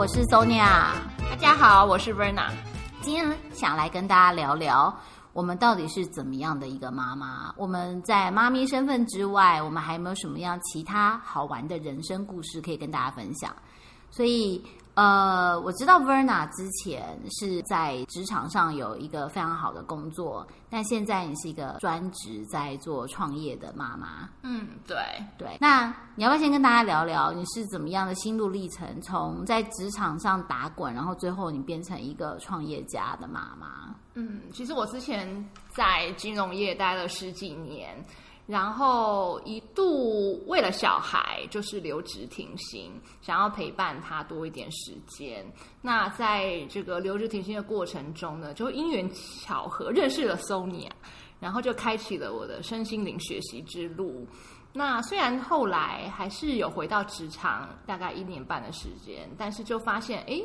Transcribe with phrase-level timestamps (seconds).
[0.00, 0.94] 我是 Sonia。
[1.28, 2.48] 大家好，我是 Verna。
[3.02, 4.98] 今天想来跟大家聊聊，
[5.34, 7.52] 我们到底是怎么样的一个妈妈？
[7.54, 13.54] 我们在妈咪身份之外，我们还有没有什么样其他好玩的人生故事可以跟大家分享？
[14.10, 14.62] 所以。
[14.94, 24.28] 呃，我知道 Verna 之前是在职场上有一个非常好的工作，但现在你是一个专职在做创业的妈妈。
[24.42, 24.98] 嗯，对
[25.38, 25.56] 对。
[25.58, 29.00] 那你要不要先跟大家聊聊你是怎么样的心路历程？
[29.00, 33.94] 从在职场上打滚，然后最后你变成一个创业家的妈妈？
[34.14, 37.96] 嗯，其实我之前在金融业待了十几年。
[38.46, 42.90] 然后一度为了小孩，就是留职停薪，
[43.22, 45.46] 想要陪伴他多一点时间。
[45.80, 50.90] 那在这个留职停薪的过程中呢，就因缘巧合认识了 Sonia，
[51.38, 54.26] 然后就开启了我的身心灵学习之路。
[54.72, 60.40] 那虽然后来还是有回到职场，大概一年半的时间，但是就发现，哎，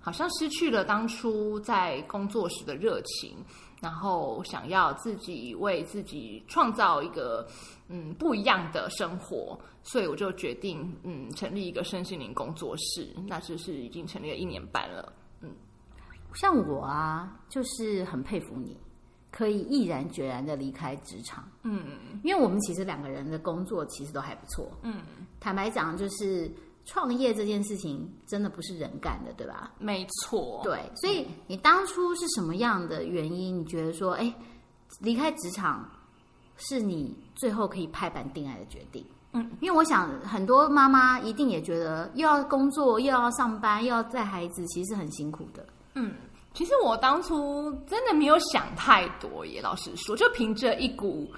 [0.00, 3.36] 好像失去了当初在工作时的热情。
[3.80, 7.46] 然后想要自己为自己创造一个
[7.88, 13.08] 嗯不一样的生活，所以我就决定嗯成立一个身心灵工作室。
[13.26, 15.12] 那就是已经成立了一年半了。
[15.40, 15.50] 嗯，
[16.34, 18.76] 像我啊，就是很佩服你，
[19.30, 21.48] 可以毅然决然的离开职场。
[21.62, 24.70] 嗯，因为我们其实两个人的工作其实都还不错。
[24.82, 25.02] 嗯，
[25.40, 26.50] 坦白讲就是。
[26.92, 29.70] 创业这件事情真的不是人干的，对吧？
[29.78, 30.60] 没错。
[30.64, 33.60] 对，所以你当初是什么样的原因？
[33.60, 34.34] 你觉得说，哎，
[34.98, 35.88] 离开职场
[36.56, 39.06] 是你最后可以拍板定案的决定？
[39.34, 45.64] 嗯，因为我想很多妈妈一定也觉得，又要工作，又要上班，又要带孩子，其实很辛苦的。
[45.94, 46.12] 嗯，
[46.54, 51.30] 其实我当初真的没有想太多，也老实说，就凭着一股。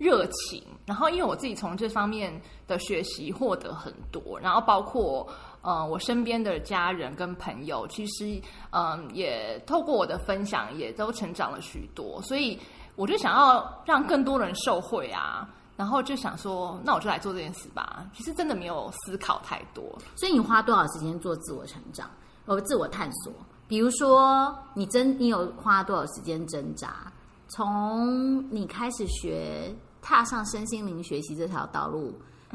[0.00, 2.32] 热情，然后因为我自己从这方面
[2.66, 5.28] 的学习获得很多，然后包括
[5.60, 8.40] 呃我身边的家人跟朋友，其实
[8.70, 12.58] 嗯也透过我的分享，也都成长了许多，所以
[12.96, 15.46] 我就想要让更多人受惠啊，
[15.76, 18.06] 然后就想说，那我就来做这件事吧。
[18.14, 19.84] 其实真的没有思考太多，
[20.16, 22.08] 所以你花多少时间做自我成长
[22.46, 23.30] 和自我探索？
[23.68, 27.12] 比如说，你真你有花多少时间挣扎？
[27.48, 29.76] 从你开始学。
[30.02, 32.12] 踏上身心灵学习这条道路，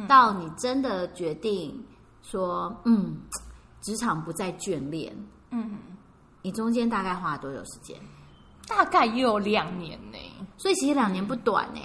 [0.07, 1.83] 到你真的决定
[2.22, 3.16] 说，嗯，
[3.81, 5.16] 职场不再眷恋，
[5.51, 5.78] 嗯，
[6.41, 7.97] 你中间大概花了多久时间？
[8.67, 10.17] 大概也有两年呢，
[10.57, 11.79] 所以其实两年不短呢。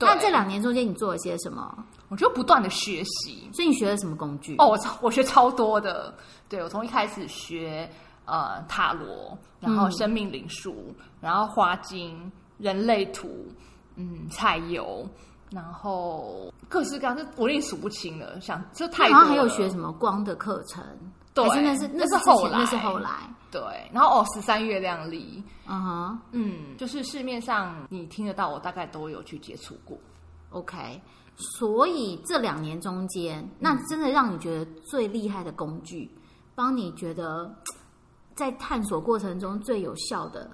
[0.00, 1.84] 那这两年中间你做了些什么？
[2.08, 3.50] 我就不断的学习。
[3.52, 4.54] 所以你学了什么工具？
[4.58, 6.14] 哦，我超我学超多的。
[6.48, 7.90] 对我从一开始学
[8.26, 13.28] 呃塔罗，然后生命灵数，然后花精、人类图。
[13.98, 15.06] 嗯，菜油，
[15.50, 18.40] 然后各式各样，我已经数不清了。
[18.40, 19.12] 想就太多。
[19.12, 20.82] 然后还有学什么光的课程？
[21.34, 23.10] 对，那是那是后来，那是后来。
[23.50, 23.60] 对，
[23.92, 29.98] 然后哦，十三月亮历，嗯哼，嗯，就是市面上你听得到，我大概都有去接触过。
[30.50, 31.00] OK，
[31.36, 36.10] 所以这两年中间，那真的让你觉得最厉害的工具，
[36.54, 37.50] 帮你觉得
[38.36, 40.50] 在探索过程中最有效的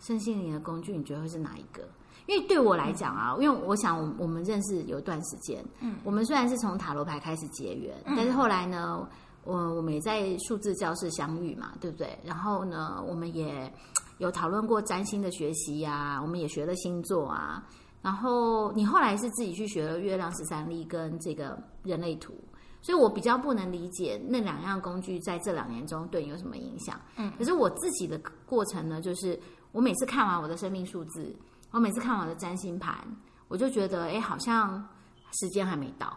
[0.00, 1.88] 身心灵的工具，你觉得会是哪一个？
[2.28, 9.08] 因为对我来讲啊，因为我想我我们认识有一段时间，嗯，我们虽然是从塔罗牌开始结缘，但是后来呢，
[9.44, 12.18] 我我们也在数字教室相遇嘛，对不对？
[12.22, 13.72] 然后呢，我们也
[14.18, 17.66] 有讨论过占星的学习呀，我们也学了星座啊。
[18.02, 22.34] 然后你后来是自己去学了月亮十三历跟这个人类图，
[22.82, 27.00] 所以我比较不能理解那两样工具在这两年中对你有什么影响。
[27.16, 29.40] 嗯，可是我自己的过程呢，就是
[29.72, 31.34] 我每次看完我的生命数字。
[31.70, 32.96] 我每次看我的占星盘，
[33.48, 34.88] 我就觉得，哎，好像
[35.32, 36.16] 时间还没到，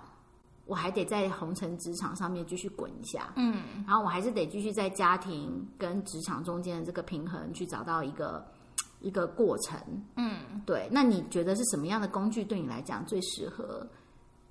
[0.65, 8.45] 我还得在红尘职场上面继续滚一下，嗯，然后我还是得继续在家庭跟职场中间的这个平衡去找到一个
[9.01, 9.77] 一个过程，
[10.15, 10.87] 嗯，对。
[10.91, 13.85] 那你觉得是什么样的工具对你来讲最适合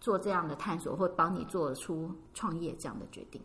[0.01, 3.41] 做这样的探索，或帮你做出创业这样的决定？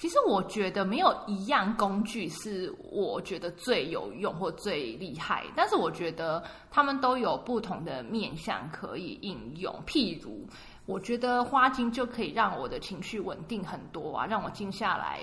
[0.00, 9.70] 其实我觉得没有一样工具是我觉得最有用或最厉害，但是我觉得他们都有不同的面向可以应用。
[9.86, 10.46] 譬如，
[10.86, 15.20] 我觉得花精就可以让我的情绪稳定很多啊，让我静下来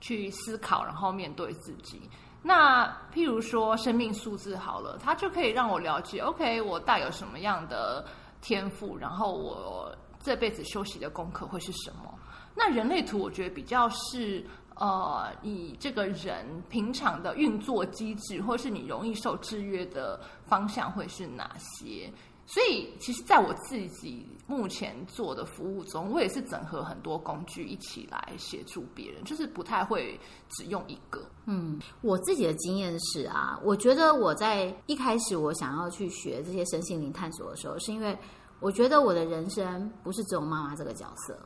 [0.00, 2.00] 去思考，然后面对自己。
[2.40, 8.06] 那譬如说生命数字好了，它就可以让我了解，OK，我带有什么样的
[8.40, 9.92] 天赋，然后我
[10.22, 12.14] 这辈子修习的功课会是什么。
[12.54, 14.44] 那人类图我觉得比较是
[14.76, 22.12] 呃，以这个人平常的运作机制，或是你容易受制约的方向会是哪些？
[22.46, 30.18] 所以，其实，在我自己目前做的服务中，我也是整合很多工具一起来协助别人，就是不太会
[30.48, 31.22] 只用一个。
[31.46, 38.18] 嗯，我自己的经验是啊，我觉得我在一开始我想要去学这些身心灵探索的时候，是因为
[38.58, 41.38] 我觉得我的人生不是只有妈妈这个角色。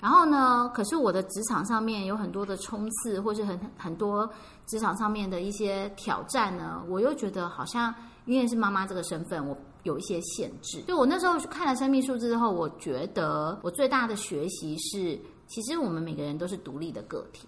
[0.00, 4.28] 然后呢，可是我的职场上面有很多的冲刺，或是很很多
[4.66, 7.94] 职场上面的一些挑战呢，我又觉得好像
[8.24, 9.56] 因为是妈妈这个身份，我。
[9.86, 15.16] 有一些限制，就我那时候看了生命数字之后，我觉得我最大的学习是，
[15.46, 17.46] 其实我们每个人都是独立的个体，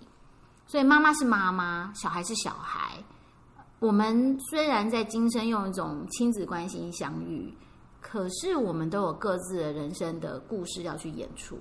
[0.65, 2.97] 所以妈妈是妈妈，小孩是小孩。
[3.81, 7.53] 我们虽然在今生用一种亲子关系相遇，
[8.01, 11.59] 可是我们都有各自的人生的故事要去演出，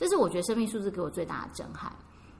[0.00, 1.92] 这是我觉得生命数字给我最大的震撼。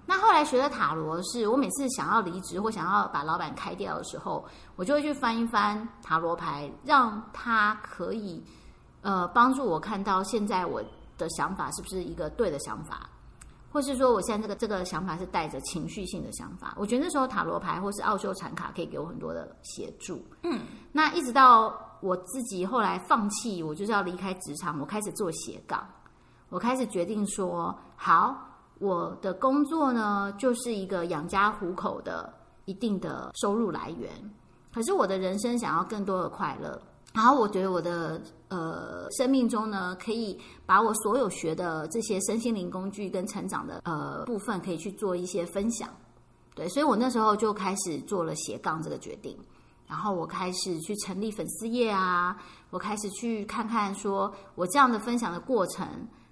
[0.07, 4.43] 那后来学的塔罗是，我每次想要离职或想要把老板开掉的时候，
[4.77, 8.43] 我就会去翻一翻塔罗牌，让他可以
[9.03, 10.83] 呃帮助我看到现在我
[11.19, 13.11] 的想法是不是一个对的想法，
[13.71, 16.75] 或是说我现在这个这个想法是带着情绪性的想法。
[16.79, 20.25] 我觉得那时候塔罗牌或是奥修禅卡可以给我很多的协助。
[20.45, 20.63] 嗯，
[20.93, 25.87] 那一直到我自己后来放弃，我就是要离开职场，我开始做斜杠，
[26.51, 28.47] 我开始决定说好。
[28.79, 32.33] 我的工作呢，就是一个养家糊口的
[32.65, 34.11] 一定的收入来源。
[34.73, 36.81] 可是我的人生想要更多的快乐，
[37.13, 38.19] 然后我觉得我的
[38.49, 45.87] 呃生命中呢，可以把我所有学的这些身心灵工具跟成长的呃部分，可以去做一些分享。
[46.55, 49.39] 对，所以我那时候就开始做了斜杠这个决定，
[49.87, 52.35] 然后我开始去成立粉丝页啊，
[52.71, 55.87] 我开始去看看说我这样的分享的过程。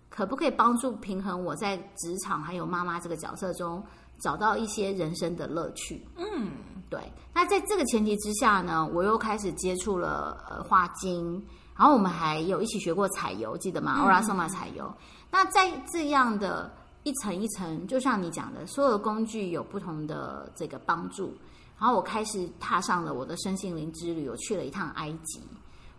[0.08, 3.82] 可不可以帮助平衡我在职场还有妈妈这个角色中
[4.20, 6.05] 找到一些人生的乐趣？
[6.16, 6.50] 嗯，
[6.90, 7.00] 对。
[7.32, 11.40] 那在这个前提之下呢，我又开始接触了呃画经，
[11.76, 14.00] 然后我们还有一起学过彩油，记得吗？
[14.02, 14.93] 欧拉圣玛彩油。
[15.31, 16.72] 那在这样的
[17.05, 21.32] 一层一层，就像你讲的，所有的工具有不同的这个帮助。
[21.78, 25.40] 然后我开始踏上了我的身心灵之旅，我去了一趟埃及。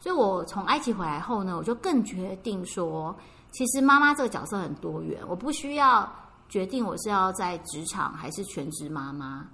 [0.01, 3.15] 所以我从埃及回来后呢，我就更决定说。
[3.51, 6.09] 其实妈妈这个角色很多元，我不需要
[6.47, 9.47] 决定我是要在职场还是全职妈妈。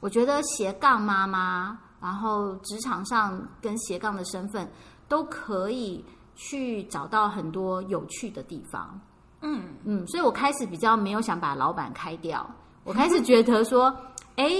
[0.00, 4.70] 我觉得斜杠妈妈，然后职场上跟斜杠的身份
[5.08, 6.04] 都可以
[6.34, 8.98] 去找到很多有趣的地方。
[9.42, 12.48] 嗯嗯，所以我开始比较没有想把老板开掉，
[12.84, 13.94] 我开始觉得说，
[14.36, 14.50] 哎，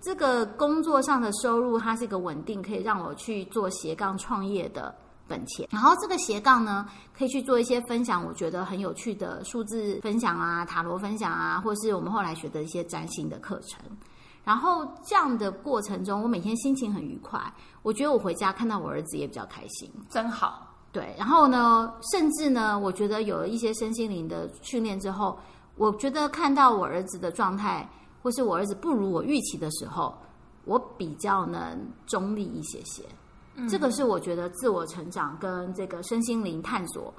[0.00, 4.94] 这个工作上的收入它是一个稳定，可以让我去做斜杠创业的。
[5.30, 6.84] 本钱，然后这个斜杠呢，
[7.16, 13.80] 可以去做一些分享，我觉得很有趣的数字分享啊、塔罗分享啊，或是我们后来学的一些占星的课程。
[14.42, 17.40] 然后这样的过程中，我每天心情很愉快。
[17.82, 20.66] 我觉得我回家看到我儿子也比较开心，真好。
[20.90, 25.38] 对，然后呢，甚至呢，我觉得有了一些身心灵的训练之后，
[25.76, 27.88] 我觉得看到我儿子的状态，
[28.22, 30.12] 或是我儿子不如我预期的时候，
[30.64, 33.04] 我比较能中立一些些。
[33.68, 37.12] 这个是我觉得自我成长跟这个身心灵探索，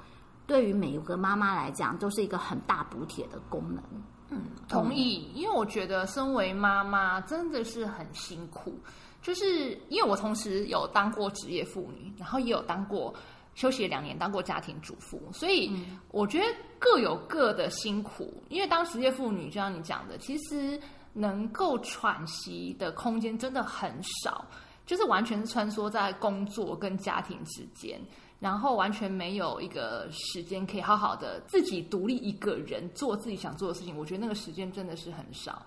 [0.46, 3.82] 对于每一个妈妈来讲，都是一个很大补铁的功能。
[4.30, 5.30] 嗯，同意。
[5.34, 8.74] 因为我觉得身为妈妈真的是很辛苦，
[9.20, 13.14] 就是因为我同时有当过职业妇女，然后也有当过
[13.54, 15.70] 休息了两年当过家庭主妇，所以
[16.10, 16.46] 我觉得
[16.78, 18.42] 各有各的辛苦。
[18.48, 20.80] 因为当职业妇女，就像你讲的，其实
[21.12, 24.44] 能够喘息的空间真的很少。
[24.92, 27.98] 就是完全是穿梭在工作跟家庭之间，
[28.38, 33.96] 然后完全没有一个时间可以好好的自己独立一个人做自己想做的事情。
[33.96, 35.64] 我觉得那个时间真的是很少。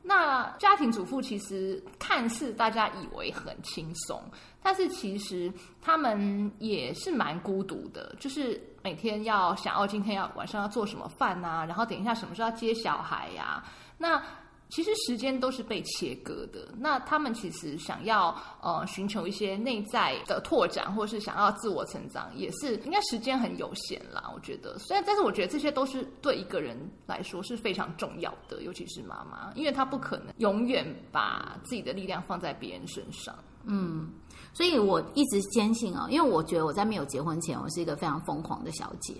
[0.00, 4.22] 那家庭主妇其实看似大家以为很轻松，
[4.62, 8.14] 但是其实他们也是蛮孤独的。
[8.20, 13.60] 就是每天要想哦，今天要晚上要做什么饭啊，然后等一下什么时候要接小孩呀？
[13.98, 14.22] 那。
[14.70, 16.68] 其实时间都是被切割的。
[16.76, 24.30] 那他们其实想要呃寻求一些内在的拓展，或是想要自我成长，也是应该时间很有限啦。
[24.34, 33.34] 我觉得，虽然但是我觉得这些都是对一个人来说是非常重要的，尤其是妈妈，因为她不可能永远把自己的力量放在别人身上。
[33.64, 34.10] 嗯，
[34.52, 39.14] 所以我一直坚信哦，因为我觉得我在没有结婚前，我是一个非常疯狂的小姐。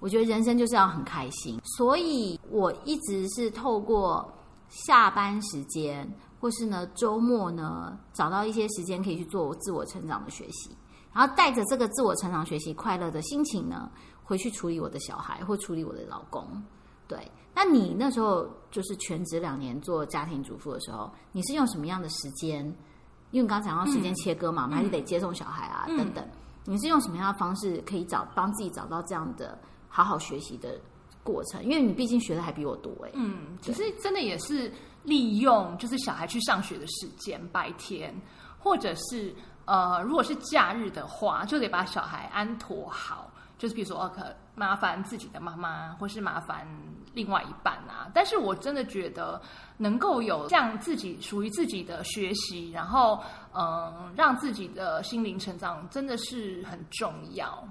[0.00, 4.32] 我觉得人生就是要很开心，所以我一直是透过。
[4.68, 6.08] 下班时间，
[6.40, 10.70] 或是呢周末呢，找到一些时间可以去做自我成长的学习，
[11.12, 13.90] 然后带着这个自我成长学习快乐的心情呢，
[14.22, 16.46] 回去处理我的小孩或处理我的老公。
[17.08, 22.64] 对，那你那时候就是全职两年做家庭主妇的时候，你是用什么样的时间？
[23.30, 26.26] 因为你刚刚讲到时间切割嘛，还是得接送小孩啊等等。
[26.64, 29.56] 你是用什么样的方式可以找帮自己找到这样的
[29.88, 30.80] 好好学习的
[31.26, 31.62] 过程？
[31.64, 33.10] 因为你毕竟学的还比我多哎。
[33.14, 38.14] 嗯，其实真的也是利用就是小孩去上学的时间，白天
[38.58, 43.30] 或者是呃，如果是假日的话，就得把小孩安妥好。
[43.58, 44.22] 就是比如说，可
[44.54, 46.68] 麻烦自己的妈妈，或是麻烦
[47.14, 48.06] 另外一半啊。
[48.12, 49.40] 但是我真的觉得，
[49.78, 53.18] 能够有这样自己属于自己的学习，然后
[53.54, 57.66] 嗯，让自己的心灵成长，真的是很重要，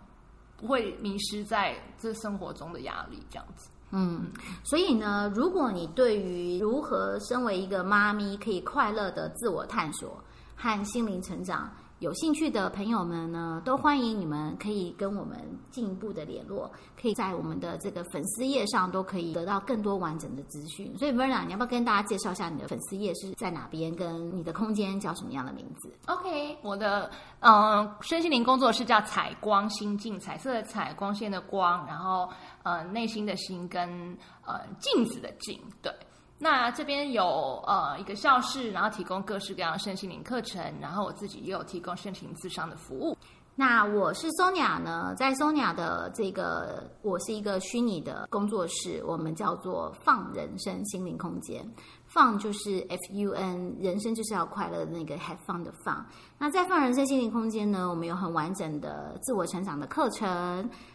[0.57, 3.69] 不会迷失在这生活中的压力这样子。
[3.91, 4.27] 嗯，
[4.63, 10.21] 所以呢，如果你对于如何身为一个妈咪可以快乐的自我探索
[10.55, 11.71] 和心灵成长，
[12.05, 15.35] 有兴趣的朋友们呢，都欢迎你们可以跟我们
[15.71, 16.69] 进一步的联络，
[17.01, 20.95] 可以在我们的这个粉丝页上都可以得到更多完整的资讯。
[20.99, 27.09] 所以 Verna，你要不要跟大家介绍一下你的粉丝页是在哪边，跟你的空间叫什么样的名字？OK，我的
[27.39, 32.29] 嗯身心灵工作室叫彩光心境，彩色的彩，光线的光，然后
[32.61, 35.91] 呃内心的心跟呃镜子的镜，对。
[36.37, 43.17] 那这边有呃一个教室，然后提供各式各样的身心灵课程，然后我自己也有提供身心自商的服务。
[43.57, 51.65] 那我是 Sonia 呢，在 Sonia 的这个，我是一个虚拟的工作室，我们叫做放人生心灵空间。
[52.15, 56.03] 放就是 F U N，人生就是要快乐的那个 have fun 的放。
[56.39, 60.27] 那在放人生心灵空间呢，我们有很完整的自我成长的课程，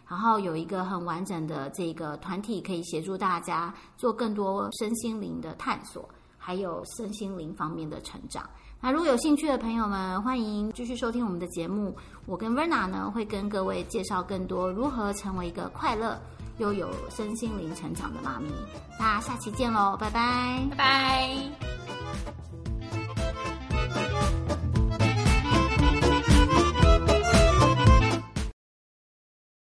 [0.08, 6.08] 然后有一个很完整的这个团体可以协助大家做更多身心灵的探索，
[6.38, 8.48] 还有身心灵方面的成长。
[8.80, 11.94] 那如果有兴趣的朋友们，欢迎继续收听我们的节目。
[12.24, 16.18] 我跟 Verna 呢会跟各位介绍更多如何成为一个快乐。
[16.60, 18.48] 又有身心灵成长的妈咪，
[18.98, 21.69] 那下期见喽，拜拜，拜拜。